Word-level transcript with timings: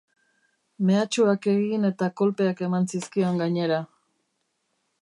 Mehatxuak 0.89 1.45
egin 1.53 1.85
eta 1.91 2.09
kolpeak 2.23 2.65
eman 2.69 2.91
zizkion, 2.95 3.39
gainera. 3.45 3.83